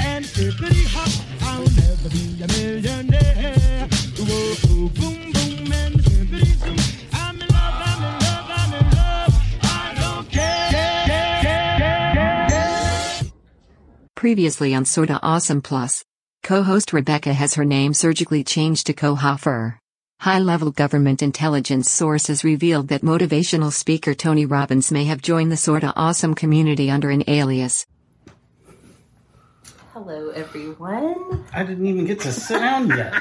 [0.00, 0.24] and.
[1.42, 3.88] I'll never be a millionaire.
[4.18, 4.88] Whoa, boom,
[5.32, 6.76] boom, and zoom.
[7.12, 9.34] I'm in love, I'm in love, I'm in love.
[9.62, 10.58] I don't care.
[14.14, 16.04] Previously on Sorta Awesome Plus.
[16.42, 19.78] Co-host Rebecca has her name surgically changed to Kohofer.
[20.20, 25.92] High-level government intelligence sources revealed that motivational speaker Tony Robbins may have joined the Sorta
[25.96, 27.86] Awesome community under an alias.
[30.00, 31.44] Hello, everyone.
[31.52, 33.14] I didn't even get to sit down yet.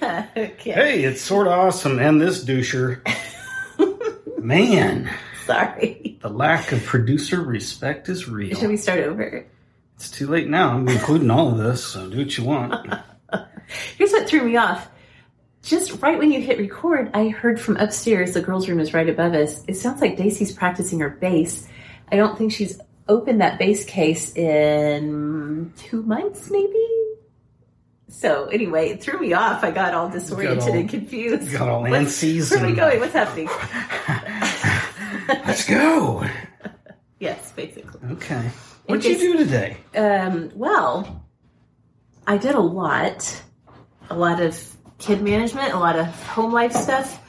[0.36, 0.70] okay.
[0.70, 3.00] Hey, it's sort of awesome, and this doucher.
[4.38, 5.10] Man,
[5.46, 6.20] Sorry.
[6.22, 8.56] the lack of producer respect is real.
[8.56, 9.44] Should we start over?
[9.96, 10.76] It's too late now.
[10.76, 12.72] I'm including all of this, so do what you want.
[13.96, 14.88] Here's what threw me off.
[15.64, 19.08] Just right when you hit record, I heard from upstairs, the girls' room is right
[19.08, 19.64] above us.
[19.66, 21.66] It sounds like Daisy's practicing her bass.
[22.12, 26.86] I don't think she's opened that base case in two months, maybe?
[28.08, 29.64] So, anyway, it threw me off.
[29.64, 31.50] I got all disoriented all- and confused.
[31.50, 33.00] got all antsies Where are we going?
[33.00, 33.48] What's happening?
[35.46, 36.24] Let's go.
[37.18, 38.00] yes, basically.
[38.12, 38.50] Okay.
[38.86, 39.76] What'd you do today?
[39.96, 41.24] Um, well,
[42.26, 43.42] I did a lot,
[44.10, 44.60] a lot of
[44.98, 47.20] kid management, a lot of home life stuff,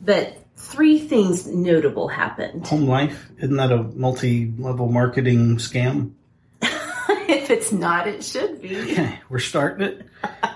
[0.00, 0.35] but
[0.76, 2.66] three things notable happened.
[2.66, 3.30] Home life?
[3.38, 6.12] Isn't that a multi-level marketing scam?
[6.60, 8.76] if it's not, it should be.
[8.92, 10.06] Okay, we're starting it.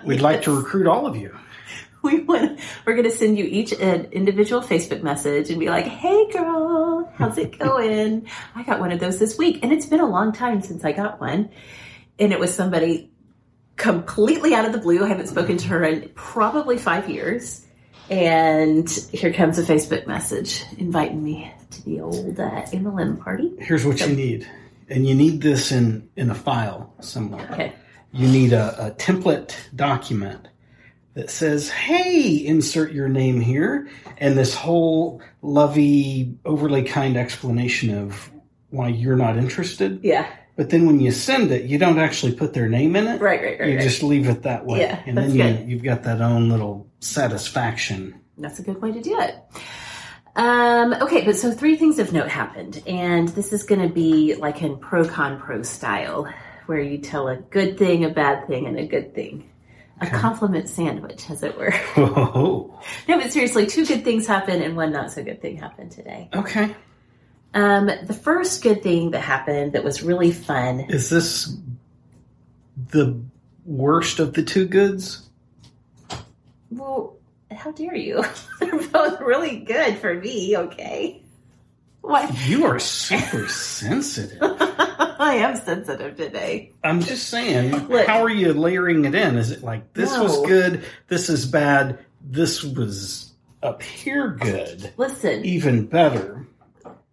[0.05, 1.35] We'd like to recruit all of you.
[2.03, 5.85] We want, we're going to send you each an individual Facebook message and be like,
[5.85, 10.01] "Hey, girl, how's it going?" I got one of those this week, and it's been
[10.01, 11.51] a long time since I got one,
[12.19, 13.11] and it was somebody
[13.77, 15.05] completely out of the blue.
[15.05, 17.67] I haven't spoken to her in probably five years.
[18.11, 23.53] And here comes a Facebook message inviting me to the old uh, MLM party.
[23.61, 24.49] Here's what you need,
[24.89, 27.49] and you need this in in a file somewhere.
[27.53, 27.73] Okay.
[28.13, 30.49] you need a, a template document
[31.15, 38.31] that says, hey, insert your name here, and this whole lovey, overly kind explanation of
[38.71, 40.01] why you're not interested.
[40.03, 40.29] Yeah.
[40.61, 43.19] But then when you send it, you don't actually put their name in it.
[43.19, 43.83] Right, right, right, You right.
[43.83, 44.81] just leave it that way.
[44.81, 45.71] Yeah, and that's then you, good.
[45.71, 48.21] you've got that own little satisfaction.
[48.37, 49.37] That's a good way to do it.
[50.37, 54.35] Um, okay, but so three things of note happened, and this is going to be
[54.35, 56.31] like in pro con pro style,
[56.67, 59.49] where you tell a good thing, a bad thing, and a good thing.
[60.03, 61.73] A compliment sandwich, as it were.
[61.97, 62.79] Oh,
[63.09, 66.29] no, but seriously, two good things happened and one not so good thing happened today.
[66.35, 66.77] okay.
[67.53, 70.81] Um, the first good thing that happened that was really fun.
[70.89, 71.57] Is this
[72.91, 73.21] the
[73.65, 75.29] worst of the two goods?
[76.71, 77.17] Well,
[77.51, 78.25] how dare you?
[78.61, 80.57] They're both really good for me.
[80.57, 81.23] Okay.
[82.03, 82.49] What?
[82.49, 84.39] You are super sensitive.
[85.21, 86.73] I am sensitive today.
[86.83, 88.07] I'm just saying, Look.
[88.07, 89.37] how are you layering it in?
[89.37, 90.23] Is it like this No.
[90.23, 93.33] was good, this is bad, this was
[93.63, 96.47] up here good, Listen, even better?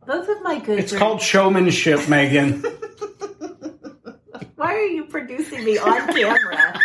[0.07, 0.83] Both of my goods.
[0.85, 2.63] It's are- called showmanship, Megan.
[4.55, 6.79] Why are you producing me on camera?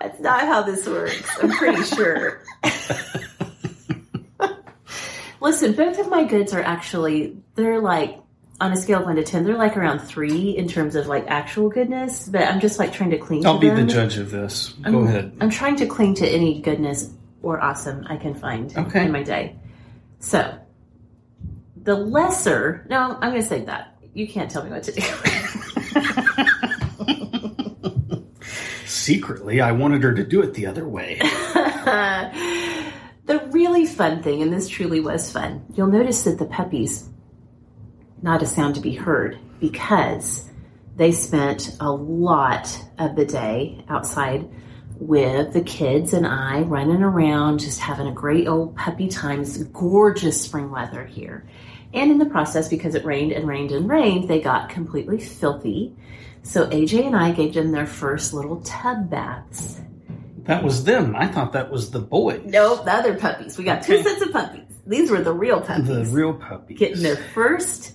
[0.00, 1.22] That's not how this works.
[1.42, 2.42] I'm pretty sure.
[5.40, 8.18] Listen, both of my goods are actually they're like
[8.60, 11.24] on a scale of one to ten, they're like around three in terms of like
[11.28, 12.28] actual goodness.
[12.28, 13.46] But I'm just like trying to cling.
[13.46, 14.70] I'll to be the judge of this.
[14.82, 15.36] Go I'm, ahead.
[15.40, 17.10] I'm trying to cling to any goodness
[17.42, 19.04] or awesome I can find Okay.
[19.06, 19.56] in my day.
[20.18, 20.58] So,
[21.82, 23.98] the lesser, no, I'm going to say that.
[24.14, 25.02] You can't tell me what to do.
[28.86, 31.18] Secretly, I wanted her to do it the other way.
[33.26, 37.08] the really fun thing, and this truly was fun, you'll notice that the puppies,
[38.22, 40.50] not a sound to be heard because
[40.96, 44.48] they spent a lot of the day outside
[45.00, 49.42] with the kids and I running around, just having a great old puppy time.
[49.42, 51.46] It's gorgeous spring weather here.
[51.94, 55.94] And in the process, because it rained and rained and rained, they got completely filthy.
[56.42, 59.80] So AJ and I gave them their first little tub baths.
[60.44, 61.14] That was them.
[61.14, 62.40] I thought that was the boy.
[62.44, 63.58] Nope, the other puppies.
[63.58, 64.64] We got two sets of puppies.
[64.86, 65.86] These were the real puppies.
[65.86, 66.78] The real puppies.
[66.78, 67.92] Getting their first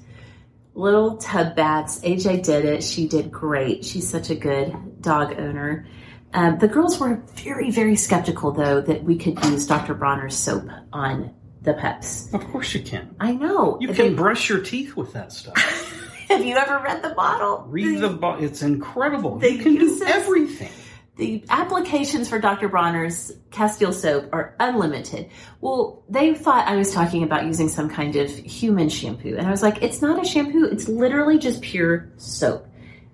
[0.75, 1.99] little tub baths.
[2.01, 2.83] AJ did it.
[2.83, 3.83] She did great.
[3.83, 5.87] She's such a good dog owner.
[6.33, 9.93] Um, the girls were very, very skeptical, though, that we could use Dr.
[9.93, 12.33] Bronner's soap on the pups.
[12.33, 13.15] Of course you can.
[13.19, 13.77] I know.
[13.79, 15.55] You They- can brush your teeth with that stuff.
[16.29, 17.65] have you ever read the bottle?
[17.69, 18.43] Read the bottle.
[18.43, 19.37] It's incredible.
[19.37, 20.71] They can do everything.
[21.17, 22.67] the applications for Dr.
[22.67, 25.29] Bronner's Castile soap are unlimited.
[25.61, 29.35] Well, they thought I was talking about using some kind of human shampoo.
[29.37, 30.65] And I was like, it's not a shampoo.
[30.65, 32.67] It's literally just pure soap.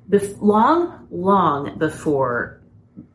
[0.10, 2.58] bef- long, long before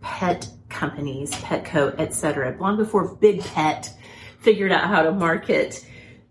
[0.00, 3.92] pet companies, Petco, etc., long before Big Pet
[4.40, 5.84] figured out how to market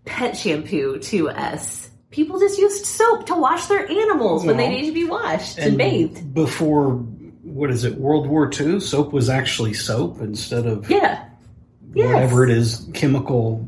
[0.04, 4.72] pet shampoo to us, people just used soap to wash their animals when they Well,
[4.72, 6.32] needed to be washed and, bathed.
[6.34, 6.90] before
[7.42, 11.24] what is it world war ii soap was actually soap instead of Yeah.
[11.94, 12.12] Yes.
[12.12, 13.66] whatever it is chemical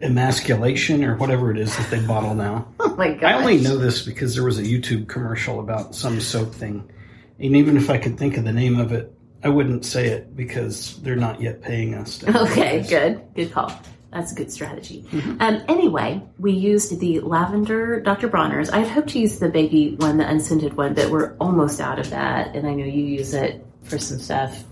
[0.00, 3.24] emasculation or whatever it is that they bottle now Oh my god.
[3.24, 6.88] i only know this because there was a youtube commercial about some soap thing
[7.38, 9.12] and even if i could think of the name of it
[9.42, 13.22] i wouldn't say it because they're not yet paying us to Okay, good.
[13.34, 13.72] Good call.
[14.12, 15.04] That's a good strategy.
[15.40, 18.28] Um, anyway, we used the lavender Dr.
[18.28, 18.70] Bronner's.
[18.70, 21.98] I had hoped to use the baby one, the unscented one, but we're almost out
[21.98, 22.54] of that.
[22.54, 24.64] And I know you use it for some stuff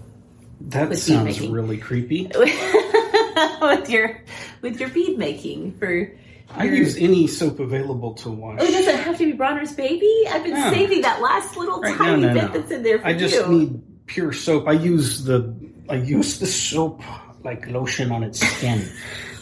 [0.60, 4.22] that sounds really creepy with your
[4.62, 6.10] with your bead making for.
[6.50, 10.12] I use any soap available to wash Oh, does it have to be Bronner's baby?
[10.31, 10.70] I've been No.
[10.70, 13.14] saving that last little Right, tiny no, no, bit that's in there for you.
[13.14, 13.49] I just you.
[13.49, 14.69] need pure soap.
[14.69, 15.55] I use the
[15.88, 17.02] I use the soap
[17.43, 18.87] like lotion on its skin.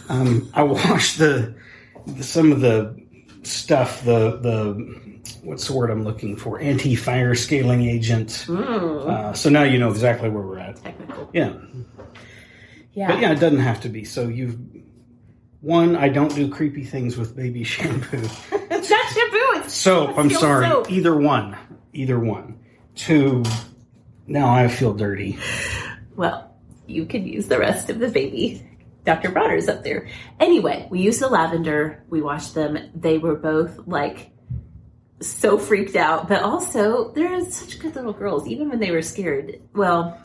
[0.09, 1.53] um, I wash the,
[2.07, 2.95] the some of the
[3.43, 4.03] stuff.
[4.03, 6.59] The the what's the word I'm looking for?
[6.59, 8.45] Anti fire scaling agent.
[8.47, 10.77] Mm, Uh, so now you know exactly where we're at.
[10.83, 11.29] technical.
[11.33, 11.53] Yeah,
[12.93, 13.07] Yeah.
[13.09, 14.03] but yeah, it doesn't have to be.
[14.03, 14.57] So you've
[15.63, 15.95] one.
[15.95, 18.17] I don't do creepy things with baby shampoo.
[18.21, 19.65] it's not shampoo.
[19.65, 20.17] It's Soap.
[20.17, 20.67] I'm sorry.
[20.67, 20.91] soap.
[20.91, 21.57] Either one.
[21.93, 22.59] Either one.
[22.95, 23.43] Two.
[24.27, 25.37] Now I feel dirty.
[26.15, 26.55] Well,
[26.85, 28.67] you can use the rest of the baby.
[29.05, 29.31] Dr.
[29.31, 30.07] Bronner's up there.
[30.39, 32.03] Anyway, we used the lavender.
[32.09, 32.77] We washed them.
[32.95, 34.29] They were both like
[35.21, 39.61] so freaked out, but also they're such good little girls, even when they were scared.
[39.73, 40.21] Well,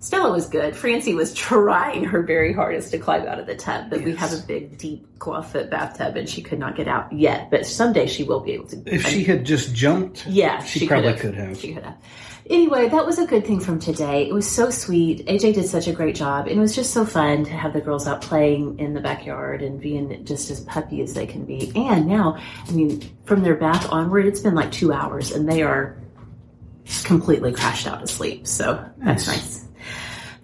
[0.00, 0.74] Stella was good.
[0.74, 4.32] Francie was trying her very hardest to climb out of the tub, but we have
[4.32, 7.50] a big, deep claw foot bathtub and she could not get out yet.
[7.50, 8.82] But someday she will be able to.
[8.86, 11.20] If I she had just jumped, yeah, she, probably could've.
[11.20, 11.60] could have.
[11.60, 11.96] She could have.
[12.48, 14.26] Anyway, that was a good thing from today.
[14.26, 15.24] It was so sweet.
[15.26, 16.48] AJ did such a great job.
[16.48, 19.62] And it was just so fun to have the girls out playing in the backyard
[19.62, 21.70] and being just as puppy as they can be.
[21.76, 25.62] And now, I mean, from their bath onward, it's been like two hours and they
[25.62, 25.96] are
[27.04, 28.48] completely crashed out to sleep.
[28.48, 29.69] So that's Nice.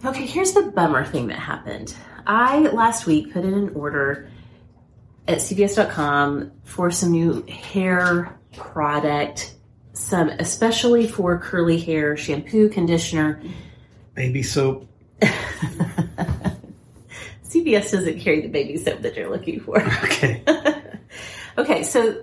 [0.06, 1.92] Okay, here's the bummer thing that happened.
[2.28, 4.30] I last week put in an order
[5.26, 9.56] at CVS.com for some new hair product,
[9.94, 13.42] some especially for curly hair shampoo, conditioner.
[14.14, 14.88] Baby soap.
[17.44, 19.80] CVS doesn't carry the baby soap that you're looking for.
[20.04, 20.40] Okay.
[21.58, 22.22] Okay, so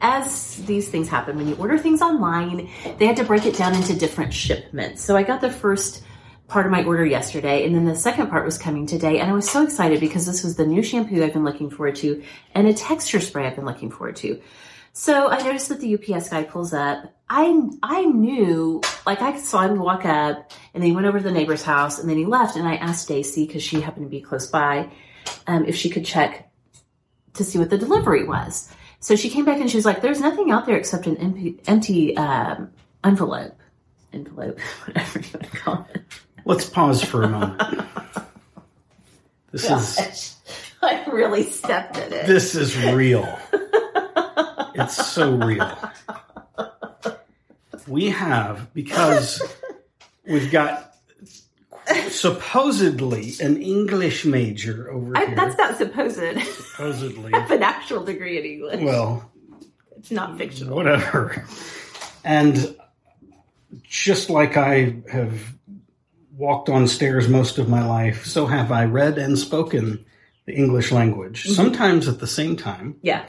[0.00, 3.76] as these things happen, when you order things online, they had to break it down
[3.76, 5.04] into different shipments.
[5.04, 6.02] So I got the first
[6.48, 9.18] part of my order yesterday, and then the second part was coming today.
[9.18, 11.96] And I was so excited because this was the new shampoo I've been looking forward
[11.96, 12.22] to
[12.54, 14.40] and a texture spray I've been looking forward to.
[14.92, 17.14] So I noticed that the UPS guy pulls up.
[17.28, 21.24] I I knew, like I saw him walk up, and then he went over to
[21.24, 22.56] the neighbor's house, and then he left.
[22.56, 24.90] And I asked Stacy because she happened to be close by,
[25.46, 26.50] um, if she could check
[27.34, 28.68] to see what the delivery was.
[29.00, 31.58] So she came back and she was like, "There's nothing out there except an empty,
[31.66, 32.70] empty um,
[33.02, 33.58] envelope,
[34.12, 36.02] envelope, whatever you want to call it."
[36.44, 37.62] Let's pause for a moment.
[39.52, 40.36] This is.
[40.82, 42.26] I really stepped in it.
[42.26, 43.38] this is real.
[44.74, 45.78] It's so real.
[47.86, 49.42] We have because
[50.26, 50.94] we've got
[52.08, 55.34] supposedly an English major over I, here.
[55.36, 56.18] that's not supposed.
[56.18, 57.34] Supposedly.
[57.34, 58.80] I have an actual degree in English.
[58.80, 59.30] Well,
[59.98, 60.74] it's not fictional.
[60.74, 61.44] whatever.
[62.24, 62.74] And
[63.82, 65.38] just like I have
[66.42, 70.04] walked on stairs most of my life, so have I read and spoken
[70.44, 71.52] the English language, mm-hmm.
[71.52, 72.96] sometimes at the same time.
[73.00, 73.24] Yeah.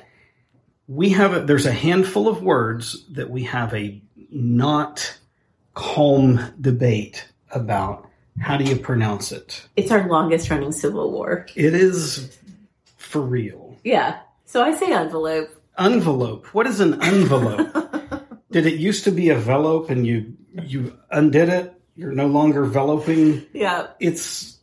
[0.88, 4.02] We have a, there's a handful of words that we have a
[4.32, 5.20] not
[5.76, 8.10] calm debate about.
[8.40, 9.64] How do you pronounce it?
[9.76, 11.46] It's our longest running civil war.
[11.56, 12.36] It is
[12.98, 13.78] for real.
[13.84, 14.22] Yeah.
[14.46, 15.50] So I say envelope.
[15.78, 16.48] Envelope.
[16.48, 17.72] What is an envelope?
[18.52, 21.80] Did it used to be a velope and you you undid it?
[21.96, 23.46] You're no longer veloping.
[23.54, 23.88] Yeah.
[24.00, 24.58] It's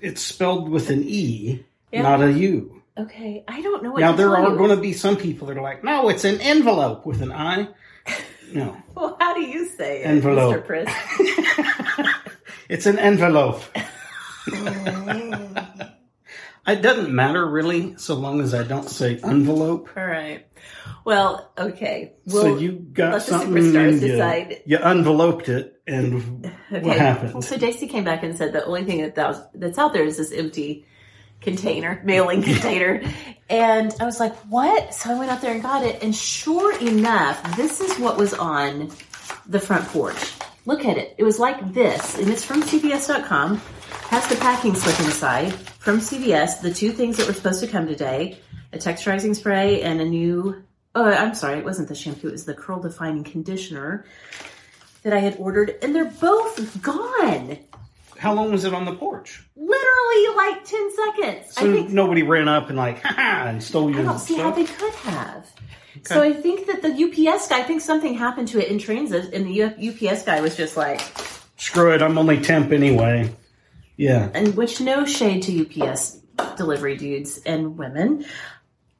[0.00, 2.02] it's spelled with an e, Yeah.
[2.02, 2.82] not a u.
[2.98, 3.44] Okay.
[3.48, 5.82] I don't know what now there are going to be some people that are like,
[5.84, 7.68] no, it's an envelope with an i.
[8.54, 10.56] No, Well, how do you say it, Envelope.
[10.56, 10.66] Mr.
[10.66, 12.06] Priss?
[12.68, 13.62] it's an envelope.
[14.54, 15.71] Oh.
[16.66, 19.88] It doesn't matter really, so long as I don't say envelope.
[19.96, 20.46] All right.
[21.04, 22.12] Well, okay.
[22.28, 24.62] so Well, you got let the superstars you, decide.
[24.64, 26.80] you enveloped it, and okay.
[26.86, 27.32] what happened?
[27.34, 29.92] Well, so Daisy came back and said the only thing that that was, that's out
[29.92, 30.86] there is this empty
[31.40, 33.02] container, mailing container.
[33.50, 34.94] And I was like, what?
[34.94, 36.00] So I went out there and got it.
[36.02, 38.90] And sure enough, this is what was on
[39.46, 40.32] the front porch.
[40.64, 41.14] Look at it.
[41.18, 42.18] It was like this.
[42.18, 43.56] And it's from CVS.com.
[44.08, 46.60] Has the packing slip inside from CVS.
[46.60, 48.38] The two things that were supposed to come today
[48.72, 50.62] a texturizing spray and a new,
[50.94, 54.06] oh, I'm sorry, it wasn't the shampoo, it was the curl defining conditioner
[55.02, 55.76] that I had ordered.
[55.82, 57.58] And they're both gone.
[58.16, 59.42] How long was it on the porch?
[59.56, 61.54] Literally like 10 seconds.
[61.54, 64.18] So I think nobody ran up and like, ha ha, and stole your I don't
[64.18, 65.50] see how they could have.
[66.04, 69.32] So I think that the UPS guy, I think something happened to it in transit,
[69.32, 69.62] and the
[70.10, 71.00] UPS guy was just like,
[71.56, 73.30] Screw it, I'm only temp anyway.
[73.96, 74.30] Yeah.
[74.34, 76.18] and which no shade to UPS
[76.56, 78.24] delivery dudes and women.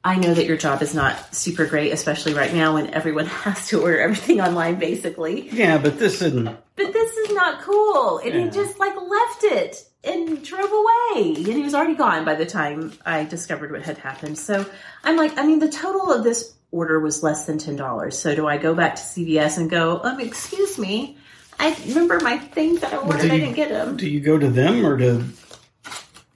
[0.05, 3.67] I know that your job is not super great, especially right now when everyone has
[3.69, 5.49] to order everything online basically.
[5.49, 6.45] Yeah, but this isn't.
[6.45, 8.19] But this is not cool.
[8.19, 8.43] And Yeah.
[8.45, 11.33] he just like left it and drove away.
[11.37, 14.37] And he was already gone by the time I discovered what had happened.
[14.37, 14.65] So
[15.03, 18.11] I'm like, I mean, the total of this order was less than $10.
[18.11, 21.17] So do I go back to CVS and go, um, excuse me,
[21.59, 23.95] I remember my things that I ordered, do I didn't get them.
[23.95, 25.23] Do you go to them or to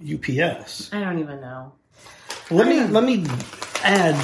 [0.01, 0.93] UPS?
[0.93, 1.73] I don't even know.
[2.51, 3.25] Let me let me
[3.83, 4.15] add,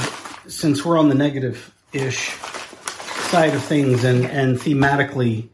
[0.47, 5.49] since we're on the negative ish side of things and, and thematically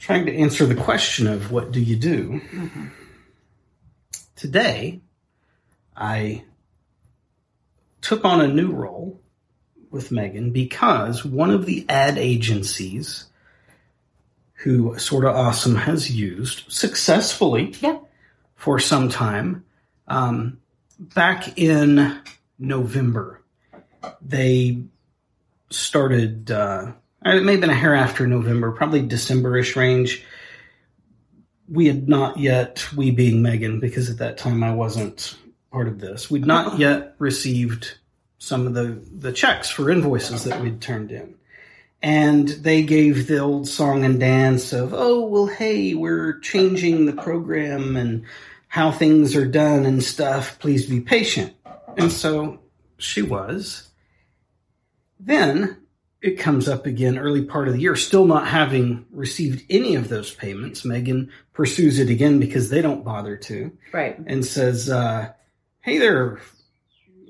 [0.00, 2.40] trying to answer the question of what do you do?
[4.34, 5.02] Today,
[5.94, 6.44] I
[8.00, 9.20] took on a new role
[9.92, 13.26] with Megan because one of the ad agencies
[14.54, 17.98] who Sorta Awesome has used successfully Yeah.
[18.54, 19.64] for some time.
[20.08, 20.58] Um,
[20.98, 22.20] back in
[22.58, 23.42] November,
[24.20, 24.82] they
[25.70, 26.92] started, uh,
[27.24, 30.24] it may have been a hair after November, probably December-ish range.
[31.68, 35.36] We had not yet, we being Megan, because at that time I wasn't
[35.72, 37.96] part of this, we'd not yet received
[38.42, 41.36] some of the, the checks for invoices that we'd turned in.
[42.02, 47.12] And they gave the old song and dance of, oh, well, hey, we're changing the
[47.12, 48.24] program and
[48.66, 50.58] how things are done and stuff.
[50.58, 51.54] Please be patient.
[51.96, 52.58] And so
[52.98, 53.88] she was.
[55.20, 55.76] Then
[56.20, 60.08] it comes up again early part of the year, still not having received any of
[60.08, 60.84] those payments.
[60.84, 64.18] Megan pursues it again because they don't bother to Right.
[64.26, 65.30] and says, uh,
[65.80, 66.40] Hey there,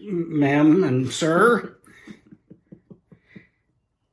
[0.02, 1.76] ma'am and sir.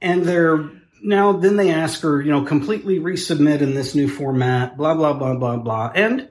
[0.01, 0.69] and they're
[1.01, 5.13] now, then they ask her, you know, completely resubmit in this new format, blah, blah,
[5.13, 5.91] blah, blah, blah.
[5.95, 6.29] And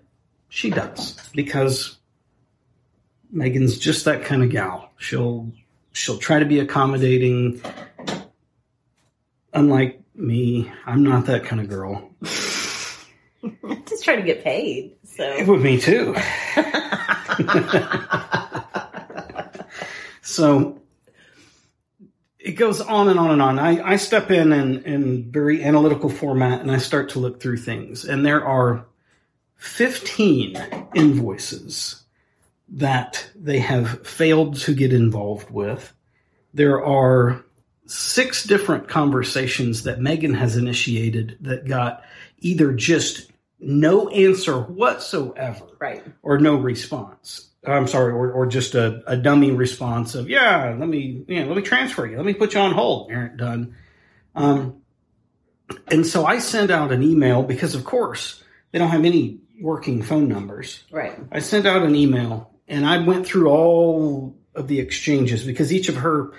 [0.49, 1.97] she does because
[3.31, 4.91] Megan's just that kind of gal.
[4.99, 5.53] She'll,
[5.93, 7.63] she'll try to be accommodating.
[9.53, 12.11] Unlike me, I'm not that kind of girl.
[13.87, 14.97] Just trying to get paid.
[15.05, 16.15] So With me too.
[20.29, 20.79] so
[22.39, 23.59] it goes on and on and on.
[23.59, 27.57] I, I step in, in in very analytical format and I start to look through
[27.57, 28.05] things.
[28.05, 28.85] And there are
[29.57, 32.03] 15 invoices
[32.69, 35.95] that they have failed to get involved with.
[36.53, 37.43] There are
[37.87, 42.05] six different conversations that Megan has initiated that got
[42.41, 46.05] either just no answer whatsoever right.
[46.23, 47.49] or no response.
[47.71, 51.57] I'm sorry, or, or just a, a dummy response of yeah, let me yeah, let
[51.57, 53.11] me transfer you, let me put you on hold.
[53.13, 53.77] Aren't done.
[54.35, 54.83] Um,
[55.89, 60.03] and so I sent out an email because, of course, they don't have any working
[60.03, 60.83] phone numbers.
[60.91, 61.19] Right.
[61.33, 65.89] I sent out an email and I went through all of the exchanges because each
[65.89, 66.33] of her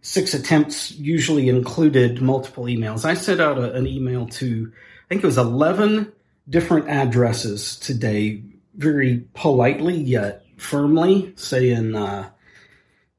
[0.00, 3.04] six attempts usually included multiple emails.
[3.04, 6.12] I sent out a, an email to, I think it was 11
[6.48, 8.42] different addresses today,
[8.76, 12.30] very politely yet firmly saying, uh,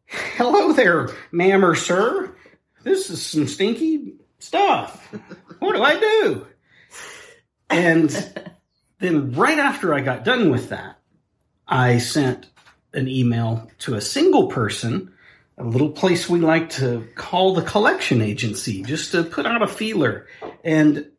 [0.07, 2.35] hello there, ma'am or sir.
[2.83, 5.11] This is some stinky stuff.
[5.59, 6.47] What do I do?
[7.69, 8.09] And
[8.99, 10.99] then right after I got done with that,
[11.67, 12.47] I sent
[12.93, 15.11] an email to a single person,
[15.57, 19.67] a little place we like to call the collection agency, just to put out a
[19.67, 20.27] feeler.
[20.63, 21.09] And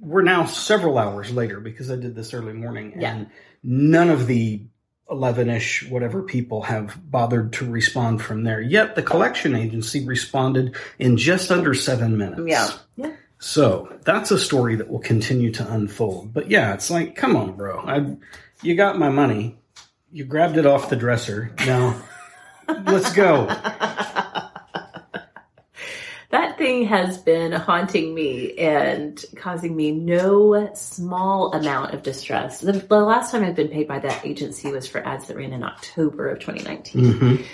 [0.00, 3.14] we're now several hours later because I did this early morning, Yeah.
[3.16, 3.30] and
[3.64, 4.62] none of the
[5.10, 8.60] 11 ish, whatever people have bothered to respond from there.
[8.60, 12.42] Yet the collection agency responded in just under seven minutes.
[12.46, 12.70] Yeah.
[12.96, 13.14] Yeah.
[13.38, 16.34] So that's a story that will continue to unfold.
[16.34, 17.78] But yeah, it's like, come on, bro.
[17.80, 18.16] I,
[18.62, 19.56] you got my money.
[20.10, 21.52] You grabbed it off the dresser.
[21.64, 22.02] Now,
[22.68, 23.46] let's go.
[26.68, 32.60] Has been haunting me and causing me no small amount of distress.
[32.60, 35.54] The, the last time I've been paid by that agency was for ads that ran
[35.54, 37.14] in October of 2019.
[37.14, 37.44] Mhm.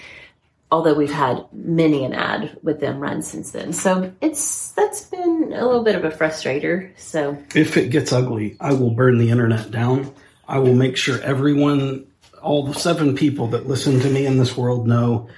[0.73, 5.53] Although we've had many an ad with them run since then, so it's that's been
[5.55, 6.91] a little bit of a frustrator.
[6.97, 10.13] So If it gets ugly, I will burn the internet down.
[10.49, 12.07] I will make sure everyone,
[12.43, 15.29] all the seven people that listen to me in this world, know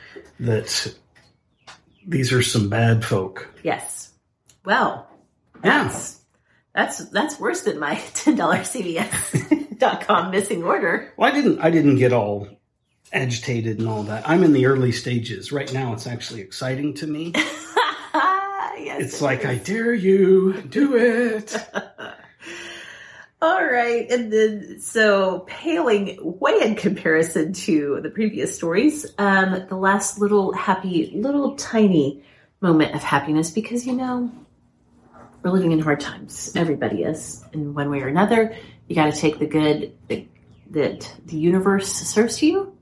[0.40, 0.95] that
[2.07, 3.49] these are some bad folk.
[3.63, 4.13] yes,
[4.65, 5.09] well,
[5.65, 5.85] Yeah.
[5.85, 6.21] that's
[6.75, 11.13] that's that's worse than my ten dollar CVS.com missing order.
[11.17, 11.59] Well, I didn't.
[11.61, 12.49] I didn't get all
[13.13, 14.29] agitated and all that.
[14.29, 15.93] I'm in the early stages right now.
[15.93, 17.33] It's actually exciting to me.
[17.35, 21.57] yes, It's like I dare you, do it.
[23.43, 24.11] All right.
[24.11, 30.52] And then, so paling way in comparison to the previous stories, um, the last little
[30.52, 32.25] happy, little tiny
[32.62, 34.33] moment of happiness because, you know,
[35.43, 36.52] we're living in hard times.
[36.57, 38.57] Everybody is in one way or another.
[38.88, 39.93] You got to take the good
[40.71, 42.76] that, the universe serves you.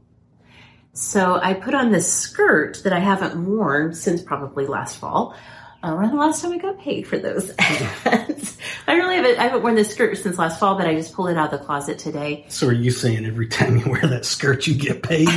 [0.92, 5.36] So I put on this skirt that I haven't worn since probably last fall.
[5.84, 7.52] Uh, around the last time I got paid for those.
[7.58, 11.28] I really haven't, I haven't worn this skirt since last fall, but I just pulled
[11.28, 12.46] it out of the closet today.
[12.48, 15.28] So are you saying every time you wear that skirt, you get paid?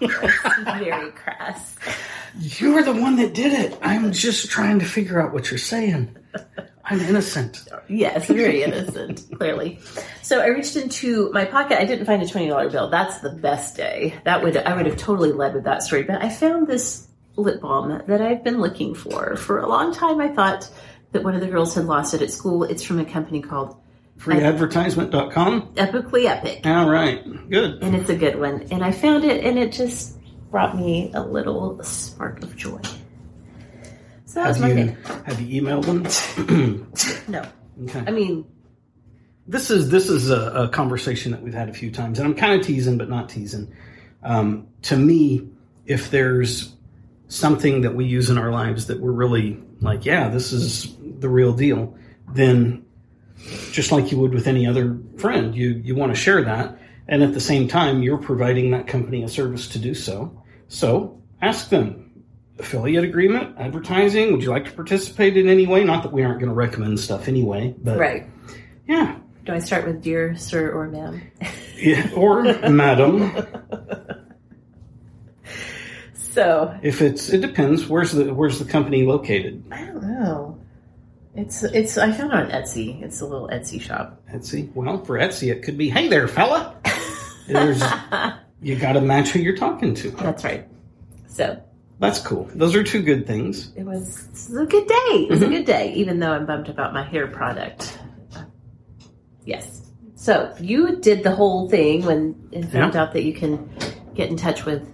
[0.00, 1.76] Very crass.
[2.40, 3.78] You're the one that did it.
[3.80, 6.16] I'm just trying to figure out what you're saying.
[6.90, 7.68] I'm innocent.
[7.88, 9.78] Yes, very innocent, clearly.
[10.22, 11.78] So I reached into my pocket.
[11.80, 12.88] I didn't find a twenty dollar bill.
[12.90, 14.14] That's the best day.
[14.24, 16.02] That would I would have totally led with that story.
[16.04, 20.20] But I found this lip balm that I've been looking for for a long time.
[20.20, 20.68] I thought
[21.12, 22.64] that one of the girls had lost it at school.
[22.64, 23.76] It's from a company called
[24.18, 25.74] Freeadvertisement.com.
[25.74, 27.22] Epically Epic, All right.
[27.48, 27.82] Good.
[27.82, 28.62] and it's a good one.
[28.70, 30.16] And I found it, and it just
[30.50, 32.80] brought me a little spark of joy.
[34.38, 34.96] So that was Have my you day.
[35.26, 36.86] have you emailed them?
[37.28, 37.42] No,
[37.84, 38.04] okay.
[38.06, 38.44] I mean,
[39.48, 42.34] this is this is a, a conversation that we've had a few times, and I'm
[42.34, 43.74] kind of teasing, but not teasing.
[44.22, 45.48] Um, to me,
[45.86, 46.74] if there's
[47.28, 51.28] something that we use in our lives that we're really like, yeah, this is the
[51.28, 51.96] real deal,
[52.32, 52.84] then
[53.72, 57.22] just like you would with any other friend, you you want to share that, and
[57.24, 60.42] at the same time, you're providing that company a service to do so.
[60.68, 62.04] So ask them.
[62.58, 64.32] Affiliate agreement, advertising.
[64.32, 65.84] Would you like to participate in any way?
[65.84, 68.26] Not that we aren't going to recommend stuff anyway, but right.
[68.88, 71.22] yeah, Do I start with dear sir or ma'am?
[71.76, 73.32] yeah, or madam.
[76.14, 77.88] So If it's, it depends.
[77.88, 79.64] Where's the Where's the company located?
[79.72, 80.58] I don't know.
[81.34, 83.02] It's it's I found it on Etsy.
[83.02, 84.20] It's a little Etsy shop.
[84.32, 84.72] Etsy.
[84.74, 86.76] Well, for Etsy, it could be, hey there, fella.
[87.48, 87.82] There's
[88.62, 90.10] you got to match who you're talking to.
[90.12, 90.68] That's right.
[91.28, 91.60] So
[92.00, 92.48] That's cool.
[92.54, 93.72] Those are two good things.
[93.76, 94.94] it was, it was a good day.
[95.26, 97.98] It was a good day, even though I'm bummed about my hair product.
[99.44, 99.82] Yes.
[100.14, 103.68] So you did the whole thing when and found out that you can
[104.14, 104.86] get in touch with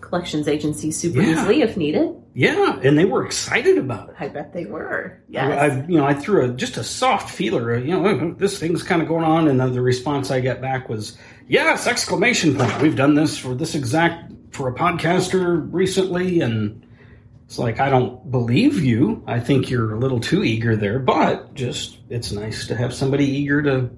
[0.00, 1.32] collections agencies super Yeah.
[1.32, 2.14] easily if needed.
[2.34, 4.14] Yeah, and they were excited about it.
[4.20, 5.20] I bet they were.
[5.36, 7.74] I, I- you know, I threw a, just a soft feeler.
[7.74, 10.60] uh, You know, this thing's kind of going on, and then the response I get
[10.60, 12.80] back was, "Yes!" Exclamation point.
[12.80, 16.84] We've done this for this exact for a podcaster recently, and
[17.46, 19.22] it's like I don't believe you.
[19.26, 23.24] I think you're a little too eager there, but just it's nice to have somebody
[23.26, 23.90] eager to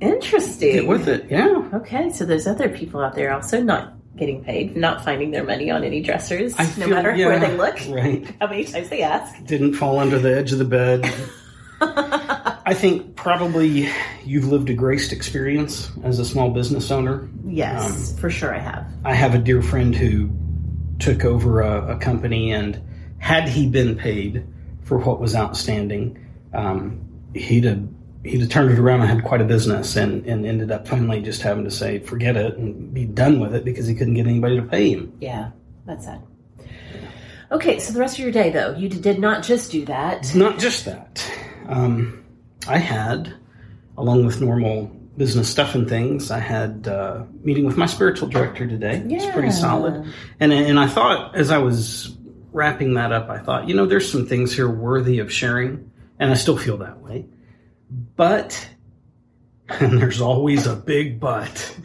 [0.00, 0.72] Interesting.
[0.74, 1.26] get with it.
[1.30, 5.44] Yeah, Okay, so there's other people out there also not getting paid, not finding their
[5.44, 8.32] money on any dressers, I no feel- matter yeah, where they look, Right.
[8.40, 9.44] how many times they ask.
[9.44, 11.04] Didn't fall under the edge of the bed.
[12.68, 13.88] I think probably
[14.26, 17.26] you've lived a graced experience as a small business owner.
[17.46, 18.86] Yes, for sure I have.
[19.06, 20.28] I have a dear friend who
[20.98, 22.78] took over a, a company, and
[23.20, 24.46] had he been paid
[24.82, 27.00] for what was outstanding, um,
[27.34, 27.88] he'd have
[28.22, 31.22] he'd have turned it around and had quite a business, and, and ended up finally
[31.22, 34.26] just having to say forget it and be done with it because he couldn't get
[34.26, 35.10] anybody to pay him.
[35.20, 35.52] Yeah,
[35.86, 36.20] that's sad.
[37.50, 40.18] Okay, so the rest of your day though, you did not just do that.
[40.18, 41.32] It's not just that.
[41.66, 42.26] Um,
[42.68, 43.34] I had,
[43.96, 48.66] along with normal business stuff and things, I had uh, meeting with my spiritual director
[48.66, 49.02] today.
[49.06, 52.16] It's pretty solid, and and I thought as I was
[52.52, 56.30] wrapping that up, I thought you know there's some things here worthy of sharing, and
[56.30, 57.26] I still feel that way,
[58.16, 58.68] but
[59.68, 61.76] and there's always a big but.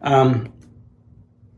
[0.00, 0.52] Um,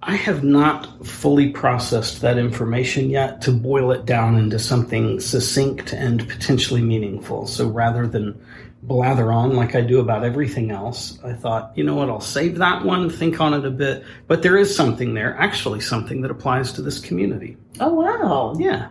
[0.06, 5.94] I have not fully processed that information yet to boil it down into something succinct
[5.94, 7.46] and potentially meaningful.
[7.46, 8.38] So rather than
[8.82, 12.58] blather on like I do about everything else, I thought, you know what, I'll save
[12.58, 14.04] that one, think on it a bit.
[14.26, 17.56] But there is something there, actually, something that applies to this community.
[17.80, 18.54] Oh wow.
[18.58, 18.90] Yeah.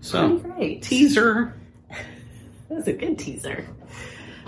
[0.00, 0.82] So, great.
[0.82, 1.54] teaser.
[2.68, 3.66] That was a good teaser.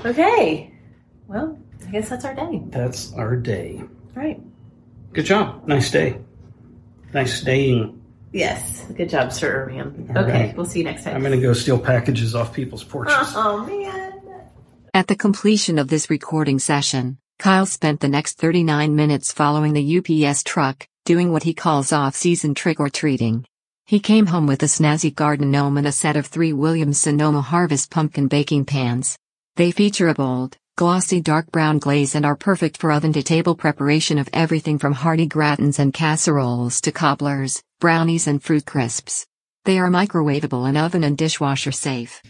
[0.05, 0.71] Okay.
[1.27, 2.61] Well, I guess that's our day.
[2.67, 3.81] That's our day.
[3.81, 4.39] All right.
[5.13, 5.67] Good job.
[5.67, 6.19] Nice day.
[7.13, 8.01] Nice staying.
[8.33, 8.85] Yes.
[8.97, 10.11] Good job, Sir Irving.
[10.15, 10.47] All Okay.
[10.47, 10.57] right.
[10.57, 11.17] We'll see you next time.
[11.17, 13.15] I'm going to go steal packages off people's porches.
[13.35, 14.13] Oh man.
[14.95, 19.99] At the completion of this recording session, Kyle spent the next 39 minutes following the
[19.99, 23.45] UPS truck, doing what he calls off-season trick-or-treating.
[23.87, 27.41] He came home with a snazzy garden gnome and a set of three Williams Sonoma
[27.41, 29.17] Harvest pumpkin baking pans.
[29.57, 34.31] They feature a bold, glossy dark brown glaze and are perfect for oven-to-table preparation of
[34.33, 39.27] everything from hearty gratins and casseroles to cobblers, brownies and fruit crisps.
[39.67, 42.23] They are microwavable and oven and dishwasher safe.